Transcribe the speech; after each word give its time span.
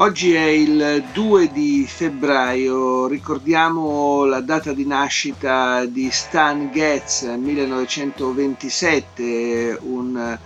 Oggi 0.00 0.32
è 0.32 0.44
il 0.44 1.08
2 1.12 1.50
di 1.50 1.84
febbraio, 1.84 3.08
ricordiamo 3.08 4.24
la 4.26 4.40
data 4.40 4.72
di 4.72 4.86
nascita 4.86 5.84
di 5.86 6.08
Stan 6.12 6.70
Getz, 6.70 7.22
1927, 7.22 9.76
un 9.82 10.38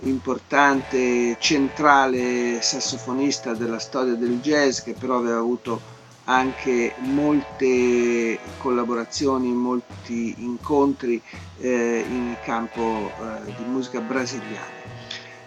importante 0.00 1.36
centrale 1.38 2.60
sassofonista 2.60 3.54
della 3.54 3.78
storia 3.78 4.14
del 4.14 4.40
jazz 4.40 4.80
che 4.80 4.94
però 4.94 5.18
aveva 5.18 5.38
avuto 5.38 5.82
anche 6.24 6.92
molte 6.96 8.40
collaborazioni, 8.56 9.52
molti 9.52 10.34
incontri 10.38 11.22
eh, 11.58 12.04
in 12.08 12.38
campo 12.40 13.14
eh, 13.16 13.54
di 13.54 13.62
musica 13.62 14.00
brasiliana. 14.00 14.75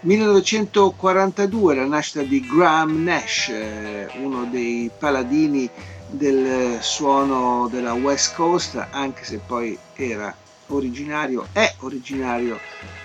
1942 0.01 1.75
la 1.75 1.85
nascita 1.85 2.21
di 2.21 2.39
Graham 2.39 3.03
Nash, 3.03 3.49
eh, 3.49 4.07
uno 4.21 4.45
dei 4.45 4.89
paladini 4.97 5.69
del 6.07 6.77
suono 6.79 7.67
della 7.69 7.93
West 7.93 8.33
Coast, 8.33 8.87
anche 8.91 9.25
se 9.25 9.41
poi 9.45 9.77
era 9.95 10.33
originario, 10.67 11.47
è 11.51 11.73
originario 11.79 12.59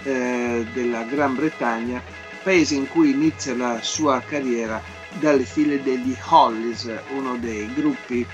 eh, 0.05 0.64
della 0.72 1.02
Gran 1.02 1.34
Bretagna, 1.34 2.00
paese 2.44 2.77
in 2.77 2.88
cui 2.88 3.11
inizia 3.11 3.56
la 3.56 3.80
sua 3.83 4.20
carriera 4.20 4.80
dalle 5.18 5.44
file 5.44 5.83
degli 5.83 6.16
Hollies, 6.28 6.88
uno 7.12 7.36
dei 7.38 7.72
gruppi 7.74 8.24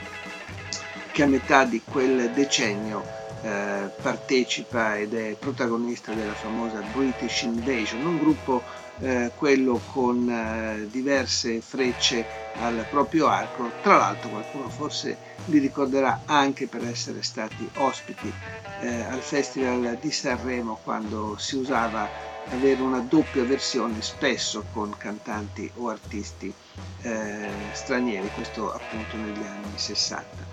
che 1.12 1.22
a 1.22 1.26
metà 1.26 1.64
di 1.64 1.80
quel 1.82 2.30
decennio 2.32 3.19
eh, 3.42 3.90
partecipa 4.02 4.96
ed 4.98 5.14
è 5.14 5.36
protagonista 5.38 6.12
della 6.12 6.34
famosa 6.34 6.82
British 6.92 7.42
Invasion, 7.42 8.04
un 8.04 8.18
gruppo 8.18 8.62
eh, 9.00 9.30
quello 9.34 9.80
con 9.92 10.28
eh, 10.28 10.86
diverse 10.90 11.60
frecce 11.60 12.24
al 12.60 12.86
proprio 12.90 13.28
arco, 13.28 13.70
tra 13.82 13.96
l'altro 13.96 14.28
qualcuno 14.28 14.68
forse 14.68 15.16
li 15.46 15.58
ricorderà 15.58 16.22
anche 16.26 16.66
per 16.66 16.84
essere 16.84 17.22
stati 17.22 17.68
ospiti 17.76 18.30
eh, 18.80 19.02
al 19.02 19.20
Festival 19.20 19.96
di 20.00 20.10
Sanremo 20.10 20.78
quando 20.82 21.36
si 21.38 21.56
usava 21.56 22.08
avere 22.50 22.80
una 22.82 23.00
doppia 23.00 23.44
versione 23.44 24.02
spesso 24.02 24.64
con 24.72 24.94
cantanti 24.96 25.70
o 25.76 25.88
artisti 25.88 26.52
eh, 27.02 27.48
stranieri, 27.72 28.28
questo 28.34 28.72
appunto 28.72 29.16
negli 29.16 29.44
anni 29.44 29.76
60 29.76 30.49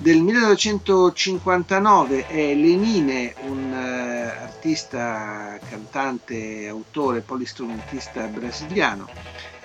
del 0.00 0.22
1959 0.22 2.28
è 2.28 2.54
Lenine, 2.54 3.34
un 3.48 3.72
uh, 3.72 4.42
artista, 4.42 5.58
cantante, 5.68 6.68
autore, 6.68 7.20
polistrumentista 7.20 8.26
brasiliano. 8.26 9.08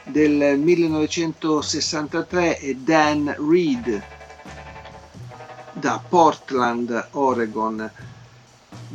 Del 0.03 0.57
1963 0.57 2.57
è 2.57 2.73
Dan 2.73 3.35
Reed 3.37 4.03
da 5.73 6.01
Portland, 6.07 7.09
Oregon. 7.11 7.91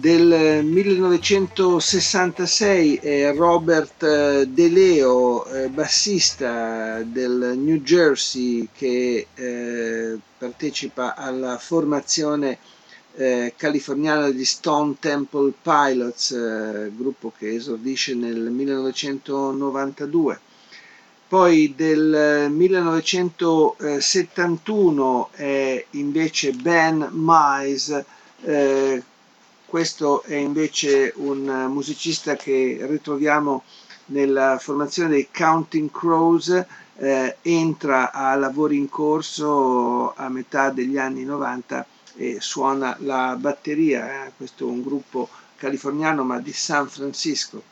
Del 0.00 0.64
1966 0.64 2.96
è 2.98 3.34
Robert 3.34 4.00
eh, 4.04 4.46
De 4.46 4.68
Leo, 4.68 5.44
eh, 5.46 5.68
bassista 5.70 7.02
del 7.02 7.54
New 7.58 7.78
Jersey 7.78 8.68
che 8.72 9.26
eh, 9.34 10.16
partecipa 10.38 11.16
alla 11.16 11.58
formazione 11.58 12.58
californiana 13.56 14.28
degli 14.28 14.44
Stone 14.44 14.94
Temple 15.00 15.52
Pilots, 15.60 16.92
gruppo 16.94 17.32
che 17.36 17.56
esordisce 17.56 18.14
nel 18.14 18.38
1992. 18.38 20.38
Poi 21.26 21.74
del 21.76 22.46
1971 22.48 25.30
è 25.32 25.84
invece 25.90 26.52
Ben 26.52 27.08
Mize, 27.10 28.04
questo 29.68 30.22
è 30.22 30.34
invece 30.34 31.12
un 31.16 31.66
musicista 31.68 32.36
che 32.36 32.78
ritroviamo 32.88 33.64
nella 34.06 34.56
formazione 34.58 35.10
dei 35.10 35.28
Counting 35.30 35.90
Crows, 35.90 36.64
eh, 36.96 37.36
entra 37.42 38.10
a 38.10 38.34
lavori 38.36 38.78
in 38.78 38.88
corso 38.88 40.14
a 40.14 40.30
metà 40.30 40.70
degli 40.70 40.96
anni 40.96 41.24
90 41.24 41.86
e 42.16 42.38
suona 42.40 42.96
la 43.00 43.36
batteria, 43.38 44.24
eh. 44.24 44.32
questo 44.38 44.66
è 44.66 44.70
un 44.70 44.82
gruppo 44.82 45.28
californiano 45.56 46.24
ma 46.24 46.40
di 46.40 46.54
San 46.54 46.88
Francisco. 46.88 47.62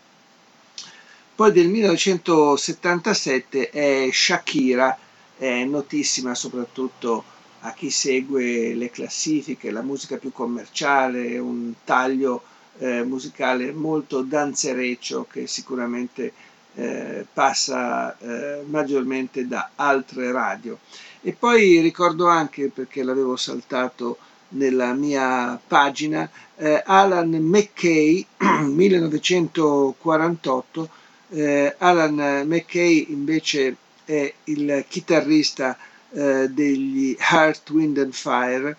Poi 1.34 1.50
del 1.50 1.68
1977 1.68 3.70
è 3.70 4.10
Shakira, 4.12 4.98
è 5.38 5.64
notissima 5.64 6.34
soprattutto 6.34 7.24
a 7.66 7.72
chi 7.72 7.90
segue 7.90 8.74
le 8.74 8.90
classifiche, 8.90 9.72
la 9.72 9.82
musica 9.82 10.16
più 10.18 10.30
commerciale, 10.32 11.36
un 11.38 11.72
taglio 11.84 12.42
eh, 12.78 13.02
musicale 13.02 13.72
molto 13.72 14.22
danzereccio 14.22 15.26
che 15.28 15.48
sicuramente 15.48 16.32
eh, 16.76 17.26
passa 17.32 18.16
eh, 18.18 18.62
maggiormente 18.66 19.48
da 19.48 19.70
altre 19.74 20.30
radio. 20.30 20.78
E 21.22 21.32
poi 21.32 21.80
ricordo 21.80 22.28
anche, 22.28 22.68
perché 22.68 23.02
l'avevo 23.02 23.34
saltato 23.36 24.18
nella 24.50 24.92
mia 24.92 25.58
pagina, 25.66 26.30
eh, 26.56 26.80
Alan 26.86 27.30
McKay, 27.30 28.24
1948. 28.62 30.88
Eh, 31.30 31.74
Alan 31.78 32.44
McKay 32.46 33.06
invece 33.08 33.74
è 34.04 34.32
il 34.44 34.84
chitarrista 34.86 35.76
eh, 36.16 36.48
degli 36.50 37.16
Heart, 37.18 37.70
Wind 37.70 37.98
and 37.98 38.12
Fire, 38.12 38.76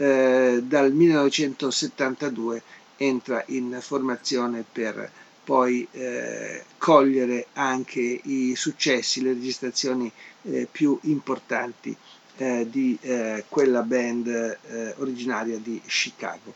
dal 0.00 0.92
1972 0.92 2.62
entra 2.96 3.42
in 3.48 3.76
formazione 3.82 4.64
per 4.70 5.10
poi 5.44 5.86
eh, 5.90 6.64
cogliere 6.78 7.48
anche 7.54 8.00
i 8.00 8.54
successi, 8.54 9.20
le 9.20 9.32
registrazioni 9.32 10.10
eh, 10.42 10.68
più 10.70 10.98
importanti 11.02 11.96
eh, 12.36 12.66
di 12.70 12.96
eh, 13.00 13.44
quella 13.48 13.82
band 13.82 14.28
eh, 14.28 14.94
originaria 14.98 15.58
di 15.58 15.80
Chicago. 15.84 16.54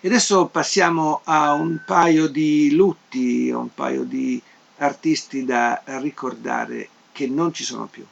E 0.00 0.06
adesso 0.06 0.46
passiamo 0.46 1.22
a 1.24 1.52
un 1.54 1.82
paio 1.84 2.28
di 2.28 2.74
lutti, 2.74 3.50
un 3.50 3.74
paio 3.74 4.04
di 4.04 4.40
artisti 4.76 5.44
da 5.44 5.82
ricordare 6.00 6.88
che 7.10 7.26
non 7.26 7.52
ci 7.52 7.64
sono 7.64 7.86
più. 7.86 8.06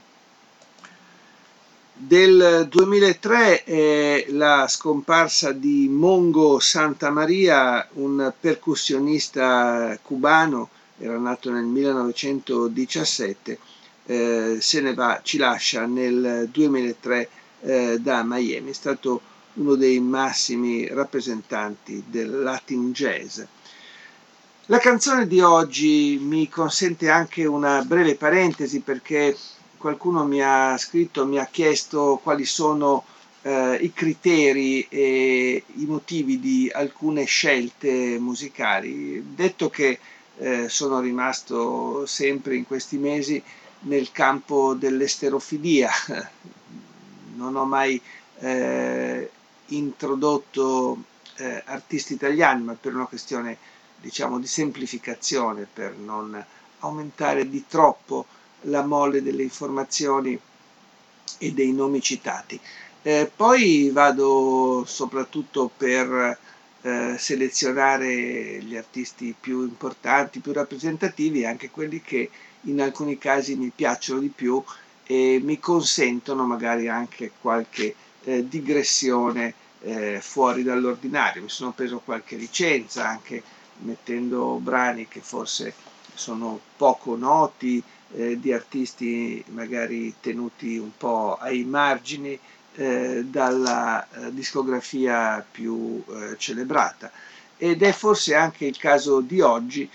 Del 1.99 2.67
2003 2.69 3.65
è 3.65 4.27
la 4.29 4.67
scomparsa 4.69 5.53
di 5.53 5.89
Mongo 5.89 6.61
Santa 6.61 7.09
Maria, 7.09 7.89
un 7.95 8.35
percussionista 8.39 9.99
cubano, 10.03 10.69
era 10.99 11.17
nato 11.17 11.51
nel 11.51 11.65
1917, 11.65 13.59
eh, 14.05 14.59
se 14.61 14.81
ne 14.83 14.93
va, 14.93 15.21
ci 15.23 15.39
lascia 15.39 15.87
nel 15.87 16.51
2003 16.53 17.29
eh, 17.63 17.99
da 17.99 18.23
Miami, 18.23 18.71
è 18.71 18.75
stato 18.75 19.23
uno 19.55 19.75
dei 19.75 19.99
massimi 19.99 20.87
rappresentanti 20.89 22.05
del 22.07 22.43
Latin 22.43 22.93
jazz. 22.93 23.41
La 24.67 24.79
canzone 24.79 25.27
di 25.27 25.41
oggi 25.41 26.19
mi 26.21 26.47
consente 26.51 27.09
anche 27.09 27.47
una 27.47 27.83
breve 27.83 28.17
parentesi 28.17 28.81
perché 28.81 29.35
qualcuno 29.77 30.25
mi 30.25 30.43
ha 30.43 30.77
scritto, 30.77 31.27
mi 31.27 31.39
ha 31.39 31.47
chiesto 31.47 32.21
quali 32.23 32.45
sono 32.45 33.05
eh, 33.43 33.79
i 33.81 33.93
criteri 33.93 34.87
e 34.89 35.63
i 35.75 35.85
motivi 35.85 36.41
di 36.41 36.71
alcune 36.73 37.25
scelte 37.25 38.19
musicali. 38.19 39.35
Detto 39.35 39.71
che 39.71 39.99
eh, 40.39 40.69
sono 40.69 41.01
rimasto 41.01 42.05
sempre 42.07 42.57
in 42.57 42.67
questi 42.67 42.97
mesi 42.97 43.43
nel 43.81 44.11
campo 44.11 44.75
dell'esterofilia, 44.75 45.91
non 47.37 47.57
ho 47.57 47.65
mai 47.65 48.01
eh, 48.39 49.31
introdotto 49.67 50.99
eh, 51.37 51.63
artisti 51.67 52.15
italiani, 52.15 52.65
ma 52.65 52.75
per 52.75 52.95
una 52.95 53.07
questione 53.07 53.57
diciamo 54.01 54.39
di 54.39 54.47
semplificazione 54.47 55.67
per 55.73 55.95
non 55.97 56.45
aumentare 56.81 57.49
di 57.49 57.65
troppo 57.67 58.27
la 58.63 58.85
mole 58.85 59.23
delle 59.23 59.43
informazioni 59.43 60.39
e 61.39 61.53
dei 61.53 61.73
nomi 61.73 62.01
citati. 62.01 62.59
Eh, 63.03 63.31
poi 63.35 63.91
vado 63.91 64.85
soprattutto 64.87 65.71
per 65.77 66.39
eh, 66.83 67.17
selezionare 67.19 68.61
gli 68.63 68.77
artisti 68.77 69.35
più 69.39 69.63
importanti, 69.63 70.41
più 70.41 70.53
rappresentativi, 70.53 71.45
anche 71.45 71.71
quelli 71.71 72.01
che 72.03 72.31
in 72.63 72.81
alcuni 72.81 73.19
casi 73.19 73.55
mi 73.57 73.71
piacciono 73.75 74.21
di 74.21 74.33
più 74.35 74.63
e 75.05 75.41
mi 75.43 75.59
consentono 75.61 76.45
magari 76.47 76.89
anche 76.89 77.31
qualche 77.41 77.95
eh, 78.25 78.49
digressione 78.49 79.55
eh, 79.83 80.21
fuori 80.21 80.63
dall'ordinario. 80.63 81.43
Mi 81.43 81.49
sono 81.49 81.73
preso 81.73 82.01
qualche 82.05 82.37
licenza 82.37 83.07
anche 83.07 83.43
mettendo 83.79 84.59
brani 84.61 85.07
che 85.07 85.21
forse 85.21 85.75
sono 86.15 86.59
poco 86.77 87.15
noti, 87.15 87.83
eh, 88.15 88.39
di 88.39 88.53
artisti 88.53 89.43
magari 89.49 90.15
tenuti 90.21 90.77
un 90.77 90.91
po' 90.97 91.37
ai 91.37 91.65
margini 91.65 92.39
eh, 92.77 93.25
dalla 93.25 94.07
eh, 94.09 94.33
discografia 94.35 95.45
più 95.49 96.03
eh, 96.09 96.37
celebrata. 96.39 97.11
Ed 97.57 97.83
è 97.83 97.93
forse 97.93 98.35
anche 98.35 98.67
il 98.67 98.77
caso 98.77 99.21
di 99.21 99.41
oggi, 99.41 99.89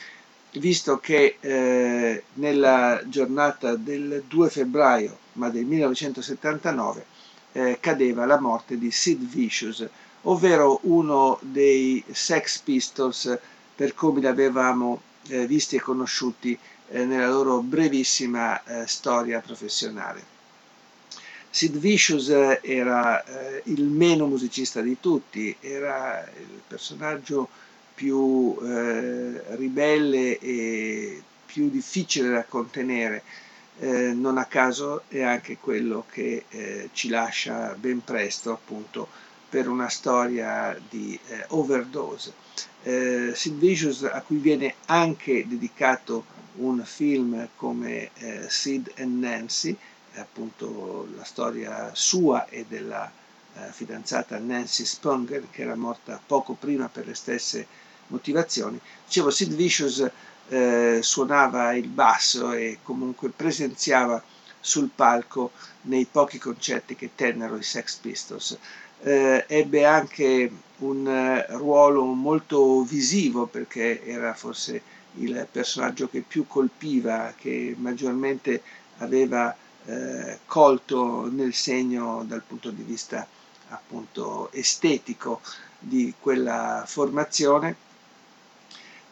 visto 0.53 0.97
che 0.97 1.37
eh, 1.39 2.23
nella 2.33 3.01
giornata 3.05 3.75
del 3.75 4.23
2 4.27 4.49
febbraio, 4.49 5.17
ma 5.33 5.49
del 5.49 5.65
1979, 5.65 7.05
eh, 7.53 7.77
cadeva 7.79 8.25
la 8.25 8.39
morte 8.39 8.77
di 8.77 8.91
Sid 8.91 9.21
Vicious, 9.27 9.87
ovvero 10.23 10.79
uno 10.83 11.37
dei 11.41 12.03
Sex 12.11 12.59
Pistols 12.59 13.37
per 13.75 13.93
come 13.93 14.19
li 14.19 14.27
avevamo 14.27 15.01
eh, 15.27 15.45
visti 15.45 15.75
e 15.75 15.81
conosciuti 15.81 16.57
eh, 16.91 17.05
nella 17.05 17.29
loro 17.29 17.61
brevissima 17.61 18.61
eh, 18.63 18.87
storia 18.87 19.39
professionale. 19.39 20.39
Sid 21.49 21.77
Vicious 21.77 22.29
eh, 22.29 22.59
era 22.61 23.23
eh, 23.23 23.61
il 23.65 23.83
meno 23.83 24.25
musicista 24.27 24.81
di 24.81 24.97
tutti, 24.99 25.55
era 25.59 26.21
il 26.37 26.61
personaggio 26.67 27.49
più 27.93 28.57
eh, 28.63 29.55
ribelle 29.55 30.39
e 30.39 31.21
più 31.45 31.69
difficile 31.69 32.29
da 32.29 32.43
contenere, 32.45 33.23
non 33.81 34.37
a 34.37 34.45
caso 34.45 35.03
è 35.07 35.23
anche 35.23 35.57
quello 35.57 36.05
che 36.11 36.45
ci 36.93 37.09
lascia 37.09 37.75
ben 37.79 38.03
presto 38.03 38.51
appunto 38.51 39.07
per 39.49 39.67
una 39.67 39.89
storia 39.89 40.79
di 40.87 41.19
overdose. 41.47 42.33
Eh, 42.83 43.31
Sid 43.35 43.57
Vicious 43.57 44.03
a 44.03 44.21
cui 44.21 44.37
viene 44.37 44.75
anche 44.85 45.47
dedicato 45.47 46.25
un 46.55 46.83
film 46.85 47.47
come 47.55 48.09
eh, 48.15 48.45
Sid 48.49 48.93
and 48.97 49.19
Nancy, 49.19 49.75
appunto 50.15 51.07
la 51.15 51.23
storia 51.23 51.91
sua 51.93 52.47
e 52.47 52.65
della 52.67 53.09
eh, 53.55 53.71
fidanzata 53.71 54.37
Nancy 54.37 54.85
Spungen 54.85 55.47
che 55.49 55.61
era 55.61 55.75
morta 55.75 56.19
poco 56.25 56.53
prima 56.53 56.89
per 56.89 57.07
le 57.07 57.15
stesse 57.15 57.65
motivazioni. 58.07 58.79
Dicevo, 59.05 59.29
Sid 59.29 59.53
Vicious 59.53 60.09
eh, 60.49 60.99
suonava 61.01 61.73
il 61.73 61.87
basso 61.87 62.51
e 62.51 62.79
comunque 62.83 63.29
presenziava 63.29 64.21
sul 64.59 64.89
palco 64.93 65.51
nei 65.83 66.05
pochi 66.05 66.37
concerti 66.37 66.95
che 66.95 67.11
tennero 67.15 67.55
i 67.55 67.63
Sex 67.63 67.95
Pistols. 67.95 68.57
Eh, 69.03 69.45
ebbe 69.47 69.85
anche 69.85 70.51
un 70.79 71.07
eh, 71.07 71.45
ruolo 71.57 72.03
molto 72.05 72.83
visivo 72.83 73.47
perché 73.47 74.05
era 74.05 74.33
forse 74.33 74.81
il 75.15 75.47
personaggio 75.51 76.07
che 76.09 76.21
più 76.21 76.47
colpiva, 76.47 77.33
che 77.37 77.75
maggiormente 77.77 78.61
aveva 78.97 79.55
eh, 79.85 80.39
colto 80.45 81.29
nel 81.31 81.53
segno 81.53 82.23
dal 82.25 82.43
punto 82.45 82.69
di 82.71 82.83
vista 82.83 83.27
appunto 83.69 84.51
estetico 84.51 85.41
di 85.79 86.13
quella 86.19 86.83
formazione 86.85 87.89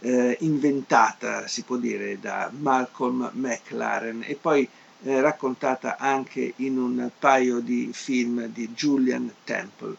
eh, 0.01 0.38
inventata 0.42 1.48
si 1.48 1.63
può 1.63 1.75
dire 1.75 2.19
da 2.19 2.50
Malcolm 2.57 3.30
McLaren 3.34 4.24
e 4.25 4.36
poi 4.36 4.68
eh, 5.04 5.22
raccontata 5.22 5.98
anche 5.98 6.54
in 6.57 6.78
un 6.78 7.10
paio 7.18 7.60
di 7.60 7.90
film 7.94 8.45
di 8.48 8.69
Julian 8.69 9.31
Temple. 9.44 9.95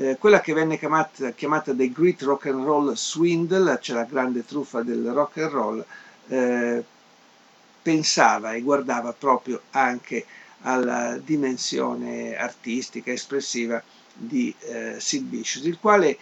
Eh, 0.00 0.16
quella 0.16 0.40
che 0.40 0.52
venne 0.52 0.78
chiamata, 0.78 1.32
chiamata 1.32 1.74
The 1.74 1.90
Great 1.90 2.22
Rock 2.22 2.46
and 2.46 2.62
Roll 2.64 2.94
Swindle, 2.94 3.80
cioè 3.80 3.96
la 3.96 4.04
grande 4.04 4.44
truffa 4.44 4.82
del 4.82 5.10
rock 5.10 5.38
and 5.38 5.50
roll, 5.50 5.84
eh, 6.28 6.84
pensava 7.82 8.52
e 8.52 8.60
guardava 8.60 9.12
proprio 9.12 9.60
anche 9.70 10.24
alla 10.60 11.18
dimensione 11.18 12.36
artistica, 12.36 13.10
espressiva 13.10 13.82
di 14.12 14.54
eh, 14.60 15.00
Sid 15.00 15.28
Vicious, 15.28 15.64
il 15.64 15.80
quale 15.80 16.16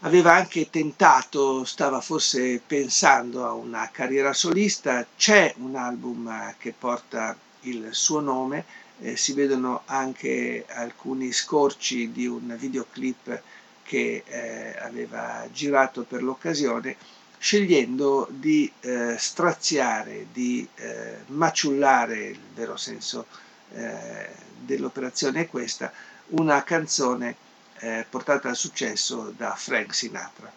aveva 0.00 0.34
anche 0.34 0.68
tentato, 0.68 1.62
stava 1.64 2.00
forse 2.00 2.60
pensando 2.66 3.46
a 3.46 3.52
una 3.52 3.88
carriera 3.92 4.32
solista, 4.32 5.06
c'è 5.16 5.54
un 5.58 5.76
album 5.76 6.56
che 6.58 6.74
porta 6.76 7.36
il 7.60 7.90
suo 7.92 8.18
nome, 8.18 8.64
eh, 9.00 9.16
si 9.16 9.32
vedono 9.32 9.82
anche 9.86 10.64
alcuni 10.68 11.32
scorci 11.32 12.12
di 12.12 12.26
un 12.26 12.56
videoclip 12.58 13.42
che 13.82 14.22
eh, 14.26 14.76
aveva 14.78 15.46
girato 15.52 16.02
per 16.02 16.22
l'occasione, 16.22 16.96
scegliendo 17.38 18.26
di 18.30 18.70
eh, 18.80 19.16
straziare, 19.18 20.26
di 20.32 20.66
eh, 20.76 21.18
maciullare, 21.26 22.24
il 22.28 22.40
vero 22.54 22.76
senso 22.76 23.26
eh, 23.72 24.30
dell'operazione 24.58 25.42
è 25.42 25.48
questa, 25.48 25.92
una 26.28 26.62
canzone 26.64 27.36
eh, 27.80 28.06
portata 28.08 28.48
al 28.48 28.56
successo 28.56 29.32
da 29.36 29.54
Frank 29.54 29.94
Sinatra. 29.94 30.50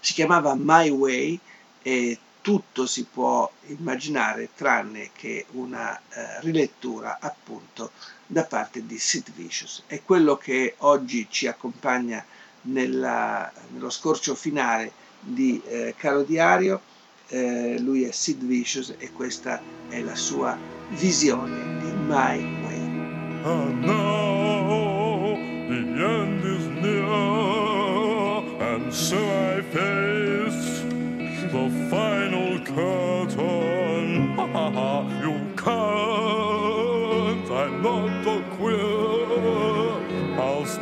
Si 0.00 0.12
chiamava 0.12 0.54
My 0.56 0.88
Way 0.90 1.38
e 1.82 2.18
tutto 2.46 2.86
si 2.86 3.04
può 3.12 3.50
immaginare 3.66 4.50
tranne 4.54 5.10
che 5.12 5.46
una 5.54 5.98
eh, 5.98 6.40
rilettura 6.42 7.18
appunto 7.20 7.90
da 8.24 8.44
parte 8.44 8.86
di 8.86 8.98
Sid 9.00 9.32
Vicious. 9.34 9.82
È 9.88 10.00
quello 10.04 10.36
che 10.36 10.76
oggi 10.78 11.26
ci 11.28 11.48
accompagna 11.48 12.24
nella, 12.62 13.50
nello 13.72 13.90
scorcio 13.90 14.36
finale 14.36 14.92
di 15.18 15.60
eh, 15.66 15.94
Caro 15.96 16.22
Diario. 16.22 16.80
Eh, 17.26 17.80
lui 17.80 18.04
è 18.04 18.12
Sid 18.12 18.44
Vicious 18.44 18.94
e 18.96 19.10
questa 19.10 19.60
è 19.88 20.00
la 20.02 20.14
sua 20.14 20.56
visione 20.90 21.80
di 21.80 21.90
My 22.06 22.38
Way. 22.62 23.42
Oh, 23.42 23.64
no, 23.72 25.34
the 25.66 25.80
end 26.00 26.44
is 26.44 26.64
near, 26.80 27.10
and 28.62 28.92
so 28.92 29.18
I 29.18 29.62
face 29.72 30.05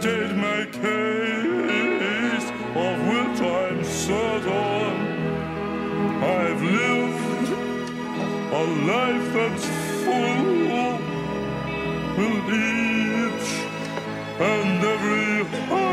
state 0.01 0.35
my 0.35 0.63
case, 0.85 2.47
of 2.85 2.97
which 3.11 3.39
I'm 3.61 3.81
certain. 3.85 4.95
I've 6.39 6.63
lived 6.81 7.49
a 8.61 8.65
life 8.93 9.27
that's 9.37 9.67
full, 10.05 10.99
with 12.19 12.49
each 12.71 13.51
and 14.53 14.85
every 14.95 15.84